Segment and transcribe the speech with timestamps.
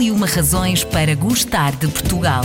[0.00, 2.40] E uma razões para gostar de Portugal.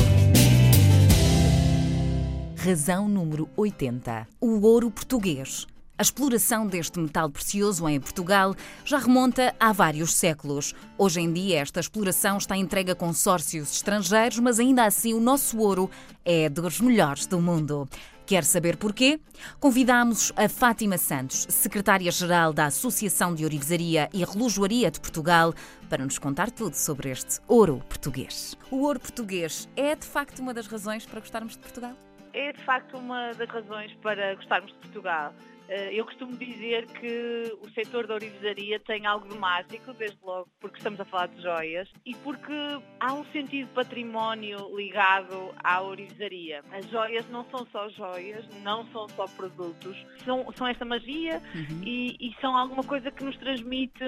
[2.58, 4.28] Razão número 80.
[4.42, 5.66] O ouro português.
[5.98, 10.74] A exploração deste metal precioso em Portugal já remonta há vários séculos.
[10.98, 15.58] Hoje em dia, esta exploração está entregue a consórcios estrangeiros, mas ainda assim o nosso
[15.58, 15.90] ouro
[16.26, 17.88] é dos melhores do mundo.
[18.26, 19.20] Quer saber porquê?
[19.60, 25.54] Convidamos a Fátima Santos, secretária-geral da Associação de Orivesaria e Relojoaria de Portugal,
[25.88, 28.58] para nos contar tudo sobre este ouro português.
[28.72, 31.94] O ouro português é de facto uma das razões para gostarmos de Portugal?
[32.34, 35.32] É de facto uma das razões para gostarmos de Portugal.
[35.68, 40.48] Eh, eu costumo dizer que o setor da orivesaria tem algo de mágico, desde logo
[40.60, 42.54] porque estamos a falar de joias e porque
[43.00, 46.62] há um sentido de património ligado à orivesaria.
[46.72, 51.82] As joias não são só joias, não são só produtos, são, são essa magia uhum.
[51.84, 54.04] e, e, são alguma coisa que nos transmite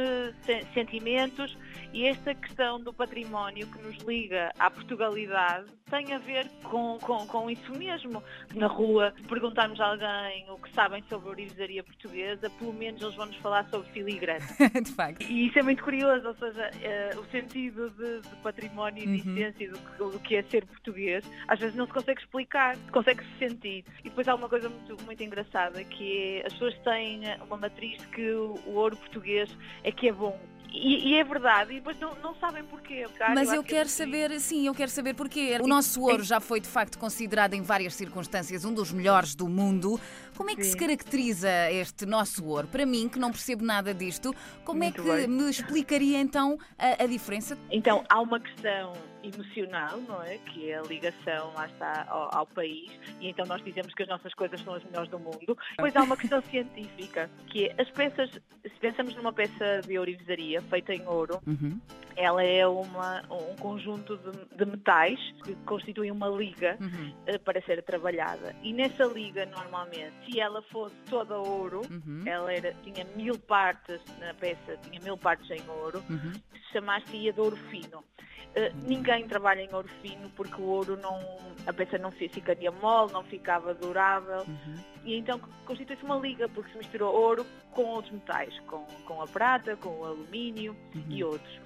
[0.73, 1.57] sentimentos
[1.93, 7.25] e esta questão do património que nos liga à Portugalidade tem a ver com, com,
[7.27, 8.21] com isso mesmo.
[8.53, 13.01] Na rua, se perguntarmos a alguém o que sabem sobre a orivesaria portuguesa, pelo menos
[13.01, 14.45] eles vão nos falar sobre filigrana.
[14.83, 15.21] de facto.
[15.23, 19.29] E isso é muito curioso, ou seja, uh, o sentido de, de património e de
[19.29, 19.37] uhum.
[19.37, 23.29] essência do que, do que é ser português, às vezes não se consegue explicar, consegue-se
[23.37, 23.85] sentir.
[23.99, 28.03] E depois há uma coisa muito, muito engraçada, que é as pessoas têm uma matriz
[28.07, 29.49] que o, o ouro português
[29.83, 30.39] é que é bom.
[30.73, 33.05] E, e, é verdade, e depois não, não sabem porquê.
[33.17, 35.57] Cara, Mas eu, eu quero é saber, sim, eu quero saber porquê.
[35.61, 39.47] O nosso ouro já foi de facto considerado em várias circunstâncias um dos melhores do
[39.47, 39.99] mundo.
[40.37, 40.71] Como é que sim.
[40.71, 42.67] se caracteriza este nosso ouro?
[42.67, 45.27] Para mim, que não percebo nada disto, como é Muito é que bem.
[45.27, 47.57] me explicaria então a, a diferença?
[47.71, 48.93] Então, há uma questão
[49.23, 50.37] emocional, não é?
[50.37, 54.09] Que é a ligação, lá está, ao, ao, país, e então nós dizemos que as
[54.09, 55.57] nossas coisas são as melhores do mundo.
[55.71, 60.61] Depois há uma questão científica, que é as peças, se pensamos numa peça de ourivesaria
[60.63, 61.79] feita em ouro, uhum.
[62.15, 67.13] ela é uma, um conjunto de, de, metais que constituem uma liga uhum.
[67.27, 68.55] uh, para ser trabalhada.
[68.63, 72.23] E nessa liga, normalmente, se ela fosse toda ouro, uhum.
[72.25, 76.33] ela era, tinha mil partes na peça, tinha mil partes em ouro, uhum.
[76.73, 77.99] chamasse-ia de ouro fino.
[77.99, 81.19] Uh, ninguém trabalha em ouro fino porque o ouro não,
[81.65, 84.43] a peça não ficaria mole, não ficava durável.
[84.47, 84.75] Uhum.
[85.05, 89.27] E então constitui-se uma liga porque se misturou ouro com outros metais, com, com a
[89.27, 91.05] prata, com o alumínio uhum.
[91.09, 91.59] e outros.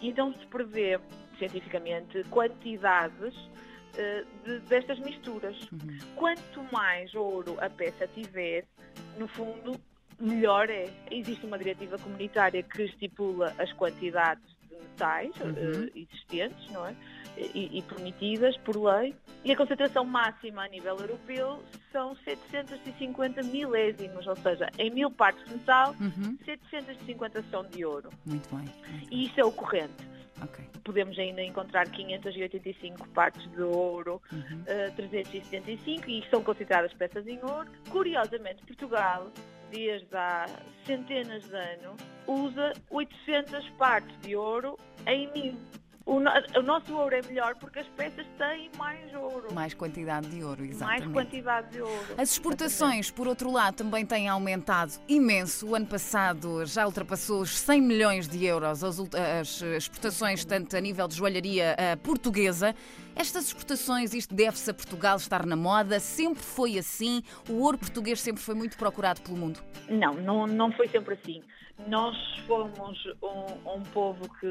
[0.00, 0.98] E então se prevê
[1.38, 3.34] cientificamente quantidades
[4.44, 5.56] de, destas misturas.
[5.72, 5.98] Uhum.
[6.16, 8.64] Quanto mais ouro a peça tiver,
[9.18, 9.78] no fundo,
[10.20, 10.88] melhor é.
[11.10, 15.50] Existe uma diretiva comunitária que estipula as quantidades metais uhum.
[15.50, 16.94] uh, existentes, não é?
[17.54, 19.14] E, e, permitidas por lei.
[19.44, 21.62] E a concentração máxima a nível europeu
[21.92, 26.36] são 750 milésimos, ou seja, em mil partes de metal, uhum.
[26.44, 28.10] 750 são de ouro.
[28.26, 28.64] Muito bem.
[28.90, 30.17] Muito e isso é o corrente.
[30.42, 30.64] Okay.
[30.84, 34.60] Podemos ainda encontrar 585 partes de ouro, uhum.
[34.62, 37.68] uh, 375, e são consideradas peças em ouro.
[37.90, 39.30] Curiosamente, Portugal
[39.70, 40.46] desde há
[40.84, 45.54] centenas de anos, usa 800 partes de ouro em mil.
[46.08, 49.52] O, no, o, nosso ouro é melhor porque as peças têm mais ouro.
[49.52, 51.06] Mais quantidade de ouro, exatamente.
[51.06, 52.14] Mais quantidade de ouro.
[52.16, 55.68] As exportações, por outro lado, também têm aumentado imenso.
[55.68, 58.98] O ano passado já ultrapassou os 100 milhões de euros as,
[59.38, 62.74] as exportações, tanto a nível de joalharia portuguesa.
[63.14, 66.00] Estas exportações, isto deve-se a Portugal estar na moda?
[66.00, 67.22] Sempre foi assim?
[67.50, 69.60] O ouro português sempre foi muito procurado pelo mundo?
[69.90, 71.42] Não, não, não foi sempre assim.
[71.86, 72.16] Nós
[72.46, 74.46] fomos um, um, povo que,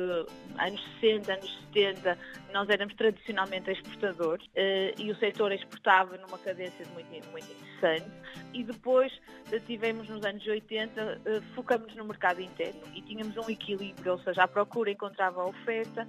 [0.58, 2.18] anos 60, anos 70,
[2.54, 8.10] nós éramos tradicionalmente exportadores uh, e o setor exportava numa cadência muito, muito interessante.
[8.54, 9.12] E depois
[9.52, 14.14] uh, tivemos nos anos 80, uh, eh, focamos no mercado interno e tínhamos um equilíbrio,
[14.14, 16.08] ou seja, a procura encontrava a oferta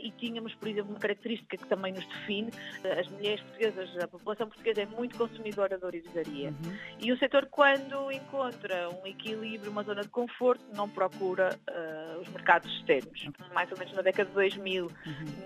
[0.00, 2.50] e tínhamos, por exemplo, uma característica que também nos define:
[2.98, 6.48] as mulheres portuguesas, a população portuguesa é muito consumidora de orivesaria.
[6.48, 6.76] Uhum.
[6.98, 12.20] E o setor, quando encontra um equilíbrio, uma zona de conforto, conforto, não procura uh,
[12.20, 13.28] os mercados externos.
[13.52, 14.90] Mais ou menos na década de 2000, uhum.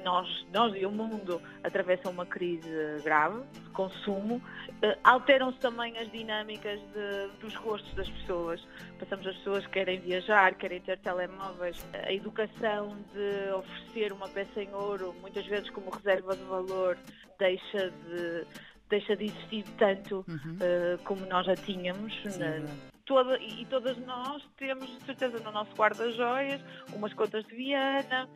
[0.05, 2.69] nós, nós e o mundo atravessam uma crise
[3.03, 4.37] grave de consumo.
[4.37, 8.63] Uh, Alteram-se também as dinâmicas de, dos gostos das pessoas.
[8.99, 11.87] Passamos as pessoas que querem viajar, querem ter telemóveis.
[11.95, 16.99] A educação de oferecer uma peça em ouro, muitas vezes como reserva de valor,
[17.39, 18.47] deixa de
[18.91, 20.57] deixa de existir tanto uhum.
[20.57, 22.13] uh, como nós já tínhamos.
[22.37, 26.61] Na, toda, e, e todas nós temos, de certeza, no nosso guarda-joias,
[26.95, 28.29] umas contas de Viana,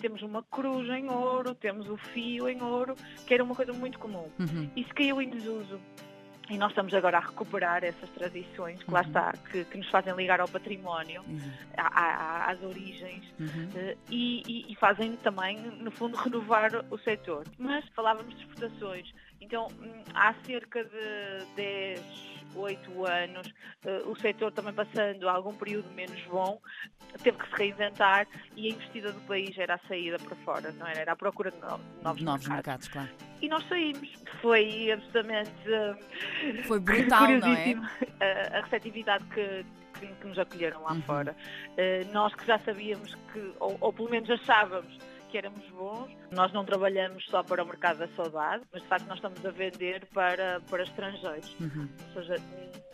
[0.00, 2.96] temos uma cruz em ouro, temos o fio em ouro,
[3.26, 4.30] que era uma coisa muito comum.
[4.38, 4.70] Uhum.
[4.74, 5.78] Isso caiu em desuso.
[6.48, 9.06] e nós estamos agora a recuperar essas tradições que lá uhum.
[9.06, 11.22] está, que, que, nos fazem ligar ao património,
[11.76, 13.68] às origens uhum.
[13.68, 17.44] uh, e, e, fazem também, no fundo, renovar o setor.
[17.58, 19.12] Mas falávamos de exportações,
[19.42, 23.46] então hum, há cerca de 10 oito anos,
[23.84, 26.60] uh, o setor também passando algum período menos bom,
[27.22, 30.86] teve que se reinventar e a investida do país era a saída para fora, não
[30.86, 31.00] era?
[31.00, 32.88] Era a procura de novos, novos, novos mercados.
[32.88, 32.88] mercados.
[32.88, 33.32] claro.
[33.40, 34.08] E nós saímos.
[34.40, 35.50] Foi absolutamente.
[35.66, 37.74] Uh, Foi brutal, não é?
[38.20, 39.64] A, a receptividade que,
[39.98, 41.02] que, nos acolheram lá uhum.
[41.02, 41.36] fora.
[41.70, 44.96] Uh, nós que já sabíamos que, ou, ou pelo menos achávamos,
[45.32, 46.12] que éramos bons.
[46.30, 49.50] Nós não trabalhamos só para o mercado da saudade, mas de facto nós estamos a
[49.50, 51.56] vender para, para estrangeiros.
[51.58, 51.88] Uhum.
[52.08, 52.36] Ou seja,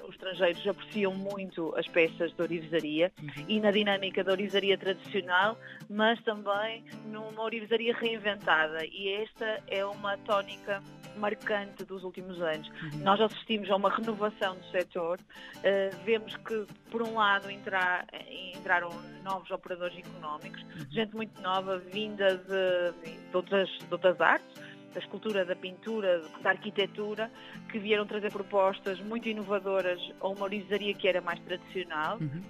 [0.09, 3.45] os estrangeiros apreciam muito as peças de orivesaria uhum.
[3.47, 5.59] e na dinâmica da orivesaria tradicional,
[5.89, 8.85] mas também numa orivesaria reinventada.
[8.87, 10.83] E esta é uma tónica
[11.19, 12.69] marcante dos últimos anos.
[12.69, 13.01] Uhum.
[13.01, 18.07] Nós assistimos a uma renovação do setor, uh, vemos que, por um lado, entrar,
[18.55, 18.91] entraram
[19.25, 20.91] novos operadores económicos, uhum.
[20.91, 26.51] gente muito nova, vinda de, de, outras, de outras artes, da escultura, da pintura, da
[26.51, 27.31] arquitetura,
[27.71, 32.19] que vieram trazer propostas muito inovadoras a uma orizaria que era mais tradicional.
[32.21, 32.43] Uhum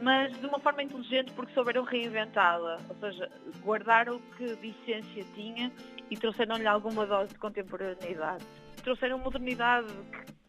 [0.00, 3.30] mas de uma forma inteligente porque souberam reinventá-la, ou seja,
[3.62, 5.72] guardar o que de essência tinha
[6.10, 8.44] e trouxeram-lhe alguma dose de contemporaneidade.
[8.82, 9.88] Trouxeram modernidade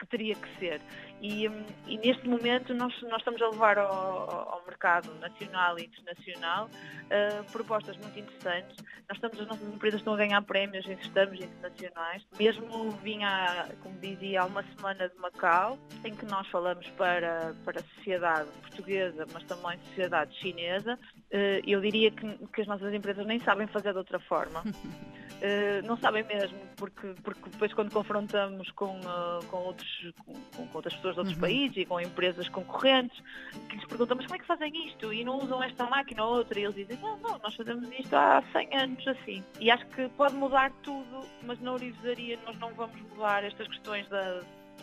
[0.07, 0.81] teria que ser.
[1.21, 1.45] E,
[1.88, 7.51] e, neste momento nós, nós estamos a levar ao, ao mercado nacional e internacional uh,
[7.51, 8.77] propostas muito interessantes.
[9.09, 12.24] Nós estamos, as nossas empresas estão a ganhar prémios em certames internacionais.
[12.38, 17.80] Mesmo vinha, como dizia, há uma semana de Macau, em que nós falamos para, para
[17.80, 21.00] a sociedade portuguesa, mas também sociedade chinesa.
[21.31, 24.63] Uh, eu diria que, que as nossas empresas nem sabem fazer de outra forma.
[25.37, 30.69] Uh, não sabem mesmo, porque, porque depois quando confrontamos com, uh, com, outros, com, com,
[30.73, 31.41] outras pessoas de outros uhum.
[31.41, 33.21] países e com empresas concorrentes,
[33.69, 36.59] que lhes perguntamos como é que fazem isto e não usam esta máquina ou outra,
[36.59, 39.43] e eles dizem, não, não, nós fazemos isto há 100 anos assim.
[39.59, 44.07] E acho que pode mudar tudo, mas na orivesaria nós não vamos mudar estas questões
[44.09, 44.41] da,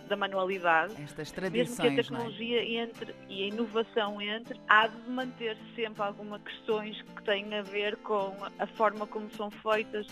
[0.08, 0.94] da manualidade.
[1.02, 1.68] Estas tradições.
[1.68, 1.96] Mesmo que a é?
[1.96, 2.74] tecnologia é?
[2.82, 7.96] entre e a inovação entre, há de manter sempre algumas questões que têm a ver
[7.98, 10.06] com a forma como são feitas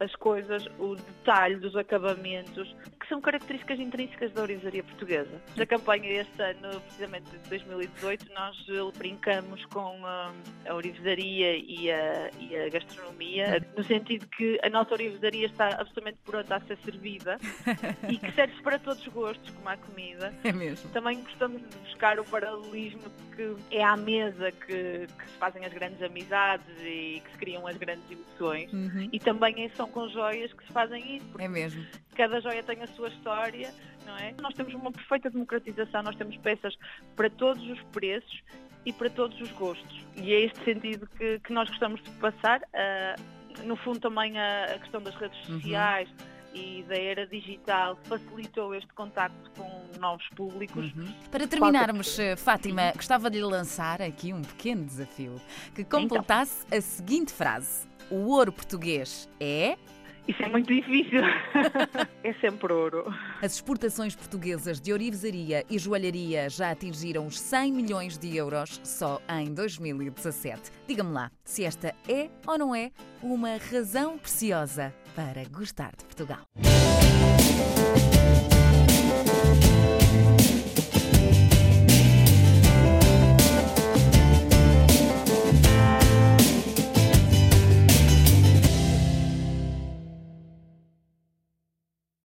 [0.00, 2.74] as coisas, o detalhe dos acabamentos,
[3.04, 5.40] que são características intrínsecas da orivesaria portuguesa.
[5.56, 8.56] Na campanha este ano, precisamente de 2018, nós
[8.96, 10.32] brincamos com a,
[10.66, 16.18] a orivesaria e a, e a gastronomia, no sentido que a nossa orivesaria está absolutamente
[16.24, 17.36] pronta a ser servida
[18.08, 20.34] e que serve para todos os gostos, como a comida.
[20.42, 20.90] É mesmo.
[20.90, 23.02] Também gostamos de buscar o paralelismo
[23.36, 27.66] que é à mesa que, que se fazem as grandes amizades e que se criam
[27.66, 28.72] as grandes emoções.
[28.72, 29.08] Uhum.
[29.12, 31.26] E também são com joias que se fazem isso.
[31.38, 31.84] É mesmo.
[32.14, 33.72] Cada joia tem a sua história,
[34.06, 34.34] não é?
[34.40, 36.76] Nós temos uma perfeita democratização, nós temos peças
[37.16, 38.42] para todos os preços
[38.86, 40.04] e para todos os gostos.
[40.16, 42.60] E é este sentido que, que nós gostamos de passar.
[42.60, 45.60] Uh, no fundo, também a, a questão das redes uhum.
[45.60, 46.08] sociais.
[46.08, 50.92] Uhum e da era digital facilitou este contacto com novos públicos.
[50.94, 51.12] Uhum.
[51.30, 55.40] Para terminarmos, eh, Fátima, gostava de lhe lançar aqui um pequeno desafio
[55.74, 56.78] que completasse então.
[56.78, 59.76] a seguinte frase: O ouro português é.
[60.26, 61.20] Isso é muito difícil.
[62.24, 63.04] é sempre ouro.
[63.42, 69.20] As exportações portuguesas de orivesaria e joalharia já atingiram os 100 milhões de euros só
[69.28, 70.70] em 2017.
[70.86, 72.90] Diga-me lá se esta é ou não é
[73.22, 76.48] uma razão preciosa para gostar de Portugal.